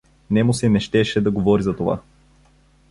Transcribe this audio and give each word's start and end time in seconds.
Нему 0.31 0.51
се 0.53 0.69
не 0.69 0.79
щеше 0.79 1.21
да 1.21 1.31
говори 1.31 1.63
за 1.63 1.75
това. 1.75 2.01